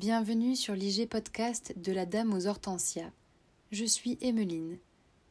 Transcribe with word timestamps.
Bienvenue 0.00 0.56
sur 0.56 0.74
l'IG 0.74 1.10
podcast 1.10 1.74
de 1.76 1.92
la 1.92 2.06
Dame 2.06 2.32
aux 2.32 2.46
Hortensias. 2.46 3.10
Je 3.70 3.84
suis 3.84 4.16
Emmeline 4.22 4.78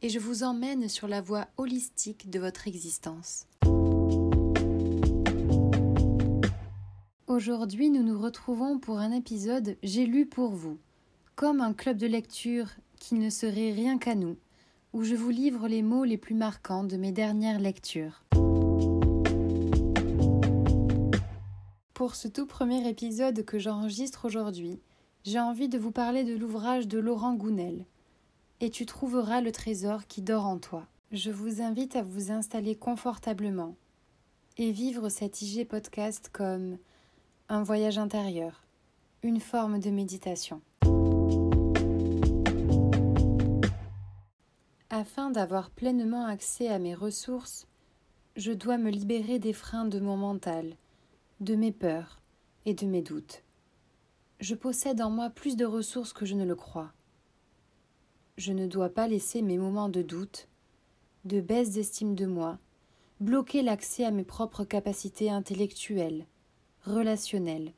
et 0.00 0.08
je 0.08 0.20
vous 0.20 0.44
emmène 0.44 0.88
sur 0.88 1.08
la 1.08 1.20
voie 1.20 1.48
holistique 1.56 2.30
de 2.30 2.38
votre 2.38 2.68
existence. 2.68 3.48
Aujourd'hui, 7.26 7.90
nous 7.90 8.04
nous 8.04 8.20
retrouvons 8.20 8.78
pour 8.78 8.98
un 8.98 9.10
épisode 9.10 9.76
J'ai 9.82 10.06
lu 10.06 10.24
pour 10.24 10.52
vous, 10.52 10.78
comme 11.34 11.60
un 11.60 11.72
club 11.72 11.96
de 11.96 12.06
lecture 12.06 12.68
qui 13.00 13.16
ne 13.16 13.28
serait 13.28 13.72
rien 13.72 13.98
qu'à 13.98 14.14
nous, 14.14 14.36
où 14.92 15.02
je 15.02 15.16
vous 15.16 15.30
livre 15.30 15.66
les 15.66 15.82
mots 15.82 16.04
les 16.04 16.16
plus 16.16 16.36
marquants 16.36 16.84
de 16.84 16.96
mes 16.96 17.10
dernières 17.10 17.58
lectures. 17.58 18.22
Pour 22.00 22.14
ce 22.14 22.28
tout 22.28 22.46
premier 22.46 22.88
épisode 22.88 23.44
que 23.44 23.58
j'enregistre 23.58 24.24
aujourd'hui, 24.24 24.80
j'ai 25.22 25.38
envie 25.38 25.68
de 25.68 25.76
vous 25.76 25.90
parler 25.90 26.24
de 26.24 26.34
l'ouvrage 26.34 26.88
de 26.88 26.98
Laurent 26.98 27.34
Gounel. 27.34 27.84
Et 28.60 28.70
tu 28.70 28.86
trouveras 28.86 29.42
le 29.42 29.52
trésor 29.52 30.06
qui 30.06 30.22
dort 30.22 30.46
en 30.46 30.56
toi. 30.56 30.86
Je 31.12 31.30
vous 31.30 31.60
invite 31.60 31.96
à 31.96 32.02
vous 32.02 32.30
installer 32.30 32.74
confortablement 32.74 33.74
et 34.56 34.72
vivre 34.72 35.10
cet 35.10 35.42
IG 35.42 35.68
podcast 35.68 36.30
comme 36.32 36.78
un 37.50 37.62
voyage 37.62 37.98
intérieur, 37.98 38.64
une 39.22 39.38
forme 39.38 39.78
de 39.78 39.90
méditation. 39.90 40.62
Afin 44.88 45.28
d'avoir 45.28 45.68
pleinement 45.68 46.24
accès 46.24 46.68
à 46.68 46.78
mes 46.78 46.94
ressources, 46.94 47.66
je 48.36 48.52
dois 48.52 48.78
me 48.78 48.88
libérer 48.88 49.38
des 49.38 49.52
freins 49.52 49.84
de 49.84 50.00
mon 50.00 50.16
mental 50.16 50.76
de 51.40 51.54
mes 51.54 51.72
peurs 51.72 52.20
et 52.66 52.74
de 52.74 52.84
mes 52.84 53.00
doutes. 53.00 53.42
Je 54.40 54.54
possède 54.54 55.00
en 55.00 55.08
moi 55.08 55.30
plus 55.30 55.56
de 55.56 55.64
ressources 55.64 56.12
que 56.12 56.26
je 56.26 56.34
ne 56.34 56.44
le 56.44 56.54
crois. 56.54 56.92
Je 58.36 58.52
ne 58.52 58.66
dois 58.66 58.90
pas 58.90 59.08
laisser 59.08 59.40
mes 59.40 59.56
moments 59.56 59.88
de 59.88 60.02
doute, 60.02 60.48
de 61.24 61.40
baisse 61.40 61.70
d'estime 61.70 62.14
de 62.14 62.26
moi, 62.26 62.58
bloquer 63.20 63.62
l'accès 63.62 64.04
à 64.04 64.10
mes 64.10 64.24
propres 64.24 64.64
capacités 64.64 65.30
intellectuelles, 65.30 66.26
relationnelles 66.84 67.72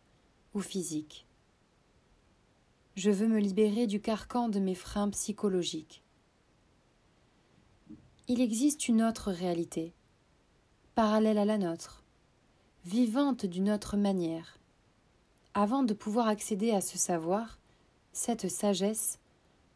ou 0.55 0.61
physiques. 0.61 1.27
Je 2.97 3.11
veux 3.11 3.29
me 3.29 3.39
libérer 3.39 3.87
du 3.87 4.01
carcan 4.01 4.49
de 4.49 4.59
mes 4.59 4.75
freins 4.75 5.11
psychologiques. 5.11 6.03
Il 8.27 8.41
existe 8.41 8.89
une 8.89 9.03
autre 9.03 9.31
réalité, 9.31 9.95
parallèle 10.95 11.39
à 11.39 11.45
la 11.45 11.59
nôtre, 11.59 12.02
vivante 12.85 13.47
d'une 13.47 13.71
autre 13.71 13.97
manière. 13.97 14.59
Avant 15.55 15.83
de 15.83 15.95
pouvoir 15.95 16.29
accéder 16.29 16.73
à 16.73 16.81
ce 16.81 16.99
savoir, 16.99 17.59
cette 18.13 18.49
sagesse, 18.49 19.19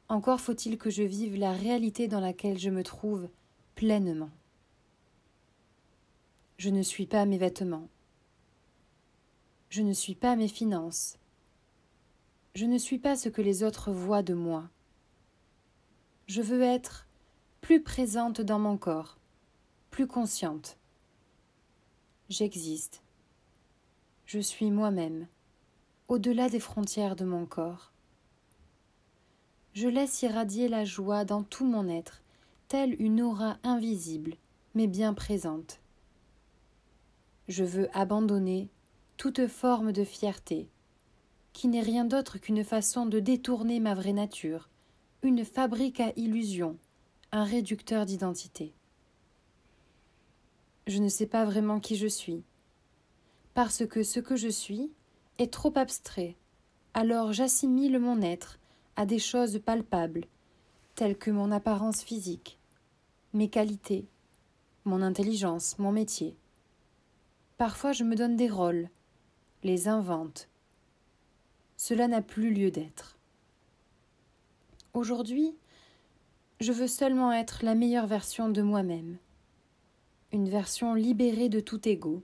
encore 0.08 0.40
faut-il 0.40 0.78
que 0.78 0.90
je 0.90 1.02
vive 1.02 1.36
la 1.36 1.52
réalité 1.52 2.08
dans 2.08 2.20
laquelle 2.20 2.58
je 2.58 2.70
me 2.70 2.82
trouve 2.82 3.28
pleinement. 3.74 4.30
Je 6.58 6.70
ne 6.70 6.82
suis 6.82 7.06
pas 7.06 7.26
mes 7.26 7.38
vêtements. 7.38 7.88
Je 9.68 9.82
ne 9.82 9.92
suis 9.92 10.14
pas 10.14 10.36
mes 10.36 10.48
finances. 10.48 11.18
Je 12.54 12.64
ne 12.64 12.78
suis 12.78 12.98
pas 12.98 13.16
ce 13.16 13.28
que 13.28 13.42
les 13.42 13.62
autres 13.62 13.92
voient 13.92 14.22
de 14.22 14.34
moi. 14.34 14.68
Je 16.26 16.40
veux 16.40 16.62
être 16.62 17.06
plus 17.60 17.82
présente 17.82 18.40
dans 18.40 18.58
mon 18.58 18.78
corps, 18.78 19.18
plus 19.90 20.06
consciente, 20.06 20.78
J'existe. 22.28 23.02
Je 24.24 24.40
suis 24.40 24.72
moi-même, 24.72 25.28
au-delà 26.08 26.48
des 26.48 26.58
frontières 26.58 27.14
de 27.14 27.24
mon 27.24 27.46
corps. 27.46 27.92
Je 29.74 29.86
laisse 29.86 30.22
irradier 30.22 30.66
la 30.66 30.84
joie 30.84 31.24
dans 31.24 31.44
tout 31.44 31.64
mon 31.64 31.88
être, 31.88 32.22
telle 32.66 33.00
une 33.00 33.22
aura 33.22 33.58
invisible, 33.62 34.34
mais 34.74 34.88
bien 34.88 35.14
présente. 35.14 35.78
Je 37.46 37.62
veux 37.62 37.88
abandonner 37.96 38.68
toute 39.16 39.46
forme 39.46 39.92
de 39.92 40.02
fierté, 40.02 40.68
qui 41.52 41.68
n'est 41.68 41.80
rien 41.80 42.04
d'autre 42.04 42.38
qu'une 42.38 42.64
façon 42.64 43.06
de 43.06 43.20
détourner 43.20 43.78
ma 43.78 43.94
vraie 43.94 44.12
nature, 44.12 44.68
une 45.22 45.44
fabrique 45.44 46.00
à 46.00 46.12
illusions, 46.16 46.76
un 47.30 47.44
réducteur 47.44 48.04
d'identité 48.04 48.74
je 50.86 50.98
ne 50.98 51.08
sais 51.08 51.26
pas 51.26 51.44
vraiment 51.44 51.80
qui 51.80 51.96
je 51.96 52.06
suis. 52.06 52.44
Parce 53.54 53.86
que 53.86 54.02
ce 54.02 54.20
que 54.20 54.36
je 54.36 54.48
suis 54.48 54.92
est 55.38 55.52
trop 55.52 55.72
abstrait, 55.76 56.36
alors 56.94 57.32
j'assimile 57.32 57.98
mon 57.98 58.22
être 58.22 58.58
à 58.94 59.04
des 59.04 59.18
choses 59.18 59.58
palpables, 59.58 60.26
telles 60.94 61.18
que 61.18 61.30
mon 61.30 61.50
apparence 61.50 62.02
physique, 62.02 62.58
mes 63.32 63.48
qualités, 63.48 64.06
mon 64.84 65.02
intelligence, 65.02 65.78
mon 65.78 65.90
métier. 65.90 66.36
Parfois 67.58 67.92
je 67.92 68.04
me 68.04 68.14
donne 68.14 68.36
des 68.36 68.48
rôles, 68.48 68.88
les 69.64 69.88
invente. 69.88 70.48
Cela 71.76 72.06
n'a 72.06 72.22
plus 72.22 72.54
lieu 72.54 72.70
d'être. 72.70 73.18
Aujourd'hui, 74.94 75.54
je 76.60 76.72
veux 76.72 76.86
seulement 76.86 77.32
être 77.32 77.64
la 77.64 77.74
meilleure 77.74 78.06
version 78.06 78.48
de 78.48 78.62
moi-même 78.62 79.18
une 80.36 80.50
version 80.50 80.92
libérée 80.92 81.48
de 81.48 81.60
tout 81.60 81.88
ego. 81.88 82.22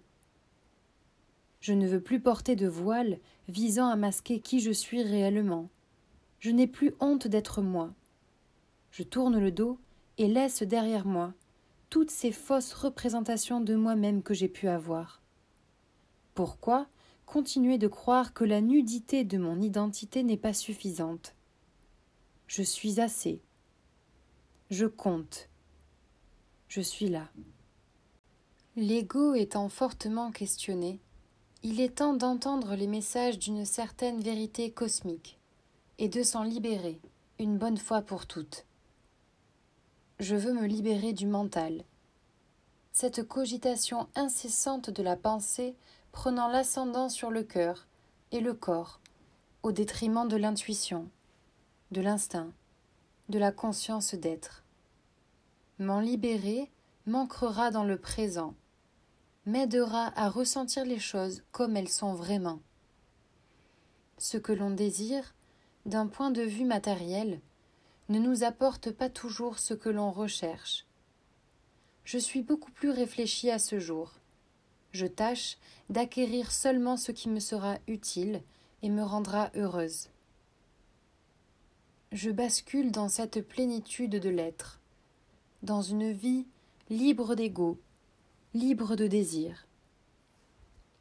Je 1.61 1.73
ne 1.73 1.89
veux 1.89 2.03
plus 2.03 2.21
porter 2.21 2.57
de 2.57 2.69
voile 2.69 3.19
visant 3.49 3.89
à 3.89 3.97
masquer 3.97 4.39
qui 4.41 4.61
je 4.61 4.71
suis 4.71 5.03
réellement. 5.03 5.71
Je 6.39 6.51
n'ai 6.51 6.67
plus 6.67 6.93
honte 7.01 7.27
d'être 7.27 7.63
moi. 7.63 7.95
Je 8.91 9.03
tourne 9.03 9.39
le 9.39 9.51
dos 9.51 9.79
et 10.19 10.29
laisse 10.29 10.63
derrière 10.63 11.07
moi 11.07 11.33
toutes 11.89 12.11
ces 12.11 12.33
fausses 12.33 12.75
représentations 12.75 13.63
de 13.63 13.75
moi-même 13.75 14.23
que 14.23 14.35
j'ai 14.35 14.49
pu 14.49 14.69
avoir. 14.69 15.23
Pourquoi 16.35 16.89
continuer 17.25 17.79
de 17.79 17.89
croire 17.89 18.35
que 18.35 18.45
la 18.45 18.61
nudité 18.61 19.25
de 19.25 19.39
mon 19.39 19.59
identité 19.59 20.23
n'est 20.23 20.37
pas 20.37 20.53
suffisante? 20.53 21.35
Je 22.47 22.63
suis 22.63 23.01
assez. 23.01 23.41
Je 24.71 24.85
compte. 24.85 25.49
Je 26.69 26.83
suis 26.83 27.09
là. 27.09 27.31
L'ego 28.75 29.35
étant 29.35 29.69
fortement 29.69 30.31
questionné, 30.31 30.99
il 31.63 31.79
est 31.79 31.97
temps 31.97 32.15
d'entendre 32.15 32.75
les 32.75 32.87
messages 32.87 33.39
d'une 33.39 33.67
certaine 33.67 34.23
vérité 34.23 34.71
cosmique 34.71 35.39
et 35.99 36.09
de 36.09 36.23
s'en 36.23 36.43
libérer 36.43 36.99
une 37.39 37.59
bonne 37.59 37.77
fois 37.77 38.01
pour 38.01 38.25
toutes. 38.25 38.65
Je 40.21 40.37
veux 40.37 40.55
me 40.55 40.65
libérer 40.65 41.13
du 41.13 41.27
mental. 41.27 41.85
Cette 42.93 43.29
cogitation 43.29 44.09
incessante 44.15 44.89
de 44.89 45.03
la 45.03 45.17
pensée 45.17 45.77
prenant 46.11 46.49
l'ascendant 46.49 47.11
sur 47.11 47.31
le 47.31 47.43
cœur 47.43 47.87
et 48.31 48.41
le 48.41 48.55
corps, 48.55 49.01
au 49.63 49.73
détriment 49.73 50.27
de 50.27 50.37
l'intuition, 50.37 51.11
de 51.91 52.01
l'instinct, 52.01 52.51
de 53.29 53.39
la 53.39 53.53
conscience 53.53 54.15
d'être. 54.15 54.65
M'en 55.79 56.01
libérer 56.01 56.71
m'ancrera 57.05 57.71
dans 57.71 57.85
le 57.85 57.99
présent, 57.99 58.55
m'aidera 59.47 60.13
à 60.17 60.29
ressentir 60.29 60.85
les 60.85 60.99
choses 60.99 61.43
comme 61.51 61.77
elles 61.77 61.89
sont 61.89 62.15
vraiment. 62.15 62.61
Ce 64.19 64.37
que 64.37 64.53
l'on 64.53 64.71
désire, 64.71 65.35
d'un 65.85 66.07
point 66.07 66.31
de 66.31 66.43
vue 66.43 66.65
matériel, 66.65 67.41
ne 68.09 68.19
nous 68.19 68.45
apporte 68.45 68.91
pas 68.91 69.09
toujours 69.09 69.59
ce 69.59 69.75
que 69.75 69.89
l'on 69.89 70.13
recherche. 70.13 70.87
Je 72.05 72.19
suis 72.19 72.43
beaucoup 72.43 72.71
plus 72.71 72.91
réfléchie 72.91 73.51
à 73.51 73.59
ce 73.59 73.79
jour. 73.79 74.13
Je 74.93 75.07
tâche 75.07 75.57
d'acquérir 75.89 76.53
seulement 76.53 76.97
ce 76.97 77.13
qui 77.13 77.29
me 77.29 77.41
sera 77.41 77.79
utile 77.89 78.43
et 78.83 78.91
me 78.91 79.03
rendra 79.03 79.51
heureuse. 79.55 80.09
Je 82.13 82.31
bascule 82.31 82.93
dans 82.93 83.09
cette 83.09 83.41
plénitude 83.49 84.11
de 84.21 84.29
l'être, 84.29 84.81
dans 85.63 85.81
une 85.81 86.13
vie 86.13 86.47
libre 86.91 87.35
d'ego, 87.35 87.79
libre 88.55 88.97
de 88.97 89.07
désir. 89.07 89.67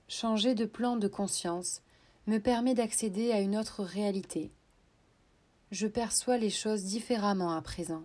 Changer 0.07 0.55
de 0.55 0.63
plan 0.63 0.95
de 0.95 1.09
conscience 1.09 1.81
me 2.25 2.37
permet 2.37 2.75
d'accéder 2.75 3.33
à 3.33 3.41
une 3.41 3.57
autre 3.57 3.83
réalité. 3.83 4.53
Je 5.69 5.87
perçois 5.87 6.37
les 6.37 6.49
choses 6.49 6.85
différemment 6.85 7.51
à 7.51 7.61
présent. 7.61 8.03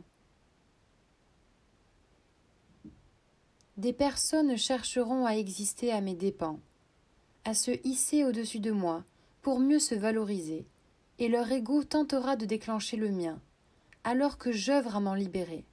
Des 3.76 3.92
personnes 3.92 4.56
chercheront 4.56 5.26
à 5.26 5.36
exister 5.36 5.92
à 5.92 6.00
mes 6.00 6.16
dépens, 6.16 6.58
à 7.44 7.54
se 7.54 7.70
hisser 7.86 8.24
au-dessus 8.24 8.58
de 8.58 8.72
moi 8.72 9.04
pour 9.42 9.60
mieux 9.60 9.78
se 9.78 9.94
valoriser, 9.94 10.66
et 11.20 11.28
leur 11.28 11.52
ego 11.52 11.84
tentera 11.84 12.34
de 12.34 12.46
déclencher 12.46 12.96
le 12.96 13.12
mien, 13.12 13.40
alors 14.02 14.38
que 14.38 14.50
j'œuvre 14.50 14.96
à 14.96 15.00
m'en 15.00 15.14
libérer. 15.14 15.64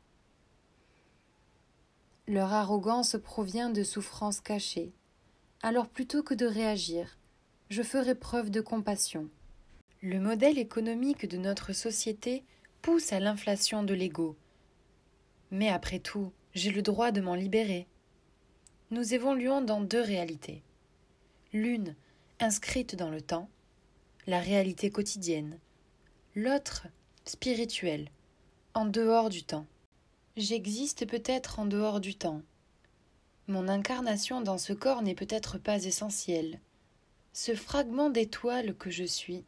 Leur 2.27 2.53
arrogance 2.53 3.17
provient 3.21 3.69
de 3.69 3.83
souffrances 3.83 4.39
cachées. 4.39 4.93
Alors 5.61 5.89
plutôt 5.89 6.23
que 6.23 6.33
de 6.33 6.45
réagir, 6.45 7.17
je 7.69 7.83
ferai 7.83 8.15
preuve 8.15 8.49
de 8.49 8.61
compassion. 8.61 9.29
Le 10.01 10.19
modèle 10.19 10.57
économique 10.57 11.27
de 11.27 11.37
notre 11.37 11.73
société 11.73 12.45
pousse 12.81 13.11
à 13.11 13.19
l'inflation 13.19 13.83
de 13.83 13.93
l'ego. 13.93 14.37
Mais 15.51 15.67
après 15.67 15.99
tout, 15.99 16.31
j'ai 16.53 16.71
le 16.71 16.81
droit 16.81 17.11
de 17.11 17.19
m'en 17.19 17.35
libérer. 17.35 17.87
Nous 18.89 19.13
évoluons 19.13 19.61
dans 19.61 19.81
deux 19.81 20.01
réalités. 20.01 20.63
L'une, 21.51 21.93
inscrite 22.39 22.95
dans 22.95 23.09
le 23.09 23.21
temps, 23.21 23.49
la 24.27 24.39
réalité 24.39 24.91
quotidienne. 24.91 25.59
L'autre, 26.35 26.87
spirituelle, 27.25 28.09
en 28.73 28.85
dehors 28.85 29.29
du 29.29 29.43
temps. 29.43 29.65
J'existe 30.35 31.05
peut-être 31.07 31.59
en 31.59 31.65
dehors 31.65 31.99
du 31.99 32.15
temps. 32.15 32.41
Mon 33.47 33.67
incarnation 33.67 34.41
dans 34.41 34.57
ce 34.57 34.73
corps 34.73 35.03
n'est 35.03 35.13
peut-être 35.13 35.59
pas 35.59 35.83
essentielle. 35.83 36.59
Ce 37.33 37.53
fragment 37.53 38.09
d'étoile 38.09 38.75
que 38.75 38.89
je 38.89 39.03
suis 39.03 39.45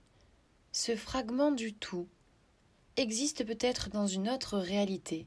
ce 0.75 0.97
fragment 0.97 1.51
du 1.53 1.73
tout 1.73 2.05
existe 2.97 3.45
peut-être 3.45 3.89
dans 3.89 4.07
une 4.07 4.27
autre 4.27 4.57
réalité, 4.57 5.25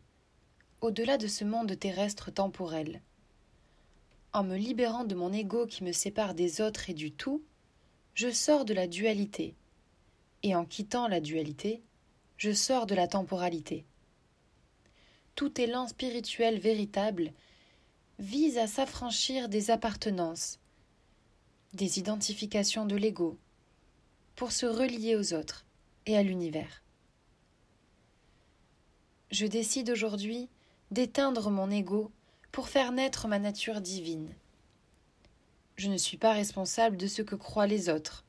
au-delà 0.83 1.17
de 1.17 1.27
ce 1.27 1.43
monde 1.43 1.77
terrestre 1.79 2.31
temporel. 2.31 3.01
En 4.35 4.45
me 4.45 4.57
libérant 4.57 5.05
de 5.05 5.15
mon 5.15 5.33
ego 5.33 5.67
qui 5.67 5.85
me 5.85 5.93
sépare 5.93 6.35
des 6.35 6.61
autres 6.61 6.91
et 6.91 6.95
du 6.95 7.13
tout, 7.13 7.43
je 8.13 8.31
sors 8.31 8.67
de 8.67 8.75
la 8.75 8.87
dualité, 8.87 9.55
et 10.43 10.55
en 10.55 10.67
quittant 10.67 11.09
la 11.09 11.21
dualité, 11.21 11.83
je 12.37 12.53
sors 12.53 12.85
de 12.85 12.95
la 12.95 13.09
temporalité. 13.09 13.87
Tout 15.39 15.61
élan 15.61 15.87
spirituel 15.87 16.59
véritable 16.59 17.33
vise 18.19 18.59
à 18.59 18.67
s'affranchir 18.67 19.49
des 19.49 19.71
appartenances, 19.71 20.59
des 21.75 22.01
identifications 22.01 22.87
de 22.87 22.97
l'ego, 22.97 23.39
pour 24.35 24.51
se 24.51 24.67
relier 24.67 25.15
aux 25.15 25.35
autres 25.35 25.65
et 26.07 26.17
à 26.17 26.25
l'univers. 26.25 26.83
Je 29.31 29.47
décide 29.47 29.91
aujourd'hui 29.91 30.49
d'éteindre 30.91 31.51
mon 31.51 31.71
ego 31.71 32.11
pour 32.51 32.69
faire 32.69 32.91
naître 32.91 33.29
ma 33.29 33.39
nature 33.39 33.81
divine. 33.81 34.35
Je 35.77 35.89
ne 35.89 35.99
suis 35.99 36.17
pas 36.17 36.33
responsable 36.33 36.97
de 36.97 37.07
ce 37.07 37.23
que 37.23 37.37
croient 37.37 37.69
les 37.69 37.89
autres. 37.89 38.25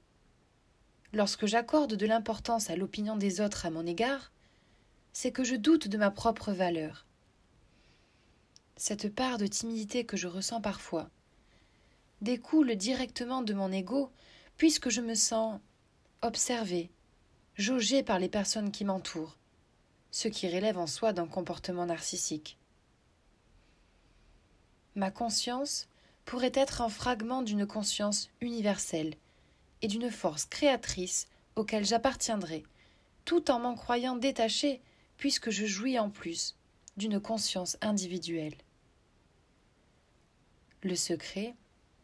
Lorsque 1.14 1.48
j'accorde 1.48 1.96
de 1.96 2.06
l'importance 2.06 2.70
à 2.70 2.76
l'opinion 2.76 3.18
des 3.18 3.42
autres 3.42 3.66
à 3.66 3.72
mon 3.72 3.88
égard, 3.88 4.32
c'est 5.14 5.32
que 5.32 5.44
je 5.44 5.56
doute 5.56 5.88
de 5.88 5.98
ma 5.98 6.12
propre 6.12 6.52
valeur. 6.52 7.06
Cette 8.76 9.14
part 9.14 9.38
de 9.38 9.48
timidité 9.48 10.06
que 10.06 10.18
je 10.18 10.28
ressens 10.28 10.62
parfois 10.62 11.10
découle 12.22 12.76
directement 12.76 13.42
de 13.42 13.54
mon 13.54 13.72
ego, 13.72 14.12
puisque 14.58 14.90
je 14.90 15.02
me 15.02 15.16
sens 15.16 15.60
observé, 16.22 16.90
jaugé 17.56 18.04
par 18.04 18.20
les 18.20 18.30
personnes 18.30 18.72
qui 18.72 18.86
m'entourent, 18.86 19.38
ce 20.12 20.28
qui 20.28 20.50
relève 20.50 20.78
en 20.78 20.88
soi 20.88 21.14
d'un 21.14 21.28
comportement 21.28 21.86
narcissique. 21.86 22.58
Ma 24.96 25.12
conscience 25.12 25.88
pourrait 26.26 26.52
être 26.54 26.82
un 26.82 26.90
fragment 26.90 27.42
d'une 27.42 27.66
conscience 27.66 28.30
universelle 28.42 29.16
et 29.82 29.88
d'une 29.88 30.12
force 30.12 30.46
créatrice 30.46 31.28
auquel 31.56 31.86
j'appartiendrai, 31.86 32.64
tout 33.26 33.50
en 33.50 33.60
m'en 33.60 33.76
croyant 33.76 34.16
détaché, 34.16 34.82
puisque 35.20 35.52
je 35.52 35.68
jouis 35.68 36.00
en 36.00 36.10
plus 36.10 36.56
d'une 36.98 37.20
conscience 37.20 37.78
individuelle. 37.82 38.56
Le 40.82 40.96
secret, 40.96 41.56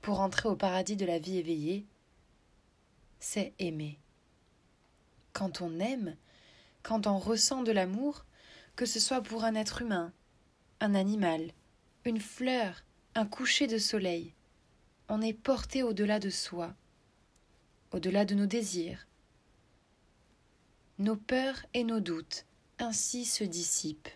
pour 0.02 0.20
entrer 0.20 0.48
au 0.48 0.56
paradis 0.56 0.96
de 0.96 1.06
la 1.06 1.18
vie 1.18 1.40
éveillée, 1.40 1.86
c'est 3.20 3.54
aimer 3.58 3.98
quand 5.36 5.62
on 5.62 5.80
aime, 5.82 6.16
quand 6.82 7.08
on 7.08 7.20
ressent 7.20 7.62
de 7.62 7.74
l'amour, 7.74 8.26
que 8.78 8.86
ce 8.86 9.02
soit 9.02 9.22
pour 9.22 9.44
un 9.44 9.54
être 9.54 9.82
humain, 9.82 10.14
un 10.80 10.96
animal, 10.96 11.52
une 12.06 12.22
fleur, 12.22 12.86
un 13.16 13.26
coucher 13.26 13.68
de 13.68 13.78
soleil, 13.78 14.34
on 15.10 15.22
est 15.22 15.34
porté 15.34 15.84
au-delà 15.84 16.20
de 16.20 16.30
soi, 16.30 16.74
au-delà 17.92 18.24
de 18.24 18.34
nos 18.34 18.46
désirs. 18.46 19.08
Nos 21.00 21.18
peurs 21.18 21.66
et 21.74 21.84
nos 21.84 22.00
doutes 22.00 22.45
ainsi 22.80 23.26
se 23.26 23.44
dissipent. 23.44 24.10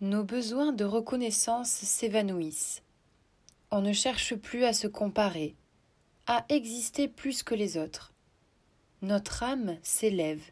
Nos 0.00 0.24
besoins 0.24 0.72
de 0.72 0.84
reconnaissance 0.84 1.70
s'évanouissent. 1.70 2.82
On 3.70 3.80
ne 3.80 3.92
cherche 3.92 4.34
plus 4.34 4.64
à 4.64 4.72
se 4.72 4.86
comparer, 4.86 5.54
à 6.26 6.44
exister 6.48 7.08
plus 7.08 7.42
que 7.42 7.54
les 7.54 7.76
autres 7.78 8.12
notre 9.02 9.42
âme 9.42 9.76
s'élève, 9.82 10.42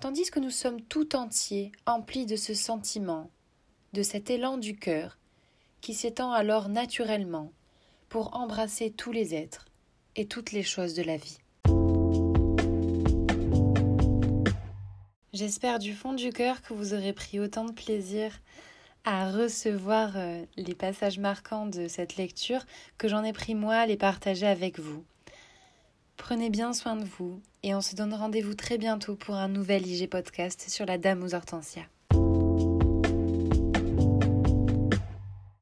tandis 0.00 0.30
que 0.30 0.40
nous 0.40 0.50
sommes 0.50 0.80
tout 0.80 1.16
entiers 1.16 1.70
emplis 1.86 2.26
de 2.26 2.36
ce 2.36 2.54
sentiment, 2.54 3.30
de 3.92 4.02
cet 4.02 4.30
élan 4.30 4.56
du 4.56 4.76
cœur, 4.76 5.18
qui 5.80 5.94
s'étend 5.94 6.32
alors 6.32 6.68
naturellement 6.68 7.52
pour 8.08 8.36
embrasser 8.36 8.90
tous 8.90 9.12
les 9.12 9.34
êtres 9.34 9.66
et 10.16 10.26
toutes 10.26 10.52
les 10.52 10.62
choses 10.62 10.94
de 10.94 11.02
la 11.02 11.16
vie. 11.16 11.38
J'espère 15.34 15.80
du 15.80 15.94
fond 15.94 16.12
du 16.12 16.30
cœur 16.30 16.62
que 16.62 16.72
vous 16.74 16.94
aurez 16.94 17.12
pris 17.12 17.40
autant 17.40 17.64
de 17.64 17.72
plaisir 17.72 18.30
à 19.04 19.32
recevoir 19.32 20.12
euh, 20.14 20.44
les 20.56 20.76
passages 20.76 21.18
marquants 21.18 21.66
de 21.66 21.88
cette 21.88 22.14
lecture 22.14 22.64
que 22.98 23.08
j'en 23.08 23.24
ai 23.24 23.32
pris 23.32 23.56
moi 23.56 23.74
à 23.74 23.86
les 23.86 23.96
partager 23.96 24.46
avec 24.46 24.78
vous. 24.78 25.02
Prenez 26.16 26.50
bien 26.50 26.72
soin 26.72 26.94
de 26.94 27.04
vous 27.04 27.42
et 27.64 27.74
on 27.74 27.80
se 27.80 27.96
donne 27.96 28.14
rendez-vous 28.14 28.54
très 28.54 28.78
bientôt 28.78 29.16
pour 29.16 29.34
un 29.34 29.48
nouvel 29.48 29.84
IG 29.84 30.08
podcast 30.08 30.66
sur 30.68 30.86
la 30.86 30.98
Dame 30.98 31.24
aux 31.24 31.34
Hortensias. 31.34 31.93